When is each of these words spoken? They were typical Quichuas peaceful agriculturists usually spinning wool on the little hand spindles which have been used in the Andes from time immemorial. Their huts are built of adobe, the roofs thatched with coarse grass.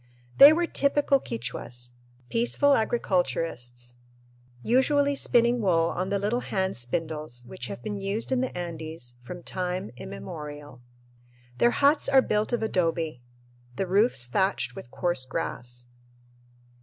They 0.39 0.51
were 0.51 0.65
typical 0.65 1.19
Quichuas 1.19 1.97
peaceful 2.31 2.73
agriculturists 2.73 3.97
usually 4.63 5.13
spinning 5.13 5.61
wool 5.61 5.89
on 5.95 6.09
the 6.09 6.17
little 6.17 6.39
hand 6.39 6.75
spindles 6.75 7.45
which 7.45 7.67
have 7.67 7.83
been 7.83 8.01
used 8.01 8.31
in 8.31 8.41
the 8.41 8.57
Andes 8.57 9.19
from 9.21 9.43
time 9.43 9.91
immemorial. 9.97 10.81
Their 11.59 11.69
huts 11.69 12.09
are 12.09 12.23
built 12.23 12.51
of 12.51 12.63
adobe, 12.63 13.21
the 13.75 13.85
roofs 13.85 14.25
thatched 14.25 14.75
with 14.75 14.89
coarse 14.89 15.23
grass. 15.23 15.89